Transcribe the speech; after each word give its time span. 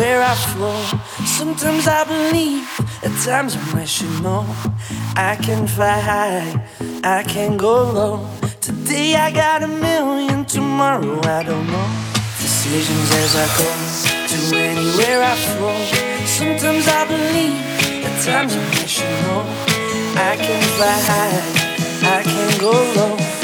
I 0.00 0.34
flow. 0.34 0.80
Sometimes 1.26 1.88
I 1.88 2.04
believe, 2.04 2.68
at 3.02 3.12
times 3.24 3.56
I'm 3.56 3.76
rational. 3.76 4.46
I 5.16 5.36
can 5.42 5.66
fly 5.66 5.98
high, 5.98 6.62
I 7.02 7.24
can 7.24 7.56
go 7.56 7.90
low. 7.90 8.30
Today 8.60 9.16
I 9.16 9.32
got 9.32 9.64
a 9.64 9.66
million, 9.66 10.44
tomorrow 10.44 11.20
I 11.24 11.42
don't 11.42 11.66
know. 11.66 11.88
Decisions 12.38 13.10
as 13.22 13.34
I 13.34 13.46
go 13.58 13.68
to 14.30 14.56
anywhere 14.56 15.22
I 15.22 15.34
flow. 15.34 15.76
Sometimes 16.26 16.86
I 16.86 17.04
believe, 17.08 18.04
at 18.04 18.24
times 18.24 18.54
I'm 18.54 18.70
rational. 18.70 19.42
I 20.16 20.36
can 20.36 20.62
fly 20.76 20.98
high, 21.10 22.18
I 22.18 22.22
can 22.22 22.60
go 22.60 22.70
low. 22.70 23.37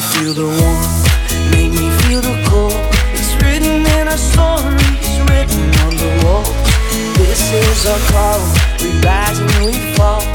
Feel 0.00 0.34
the 0.34 0.46
warmth, 0.46 1.50
make 1.52 1.72
me 1.72 1.90
feel 2.02 2.20
the 2.20 2.36
cold. 2.48 2.72
It's 3.12 3.34
written 3.42 3.84
in 3.84 4.08
our 4.08 4.16
stories, 4.16 5.10
written 5.28 5.64
on 5.84 5.96
the 5.96 6.10
walls. 6.24 6.48
This 7.18 7.52
is 7.52 7.86
our 7.86 7.98
call, 8.12 8.40
we 8.80 8.90
rise 9.00 9.38
and 9.38 9.64
we 9.64 9.72
fall. 9.94 10.29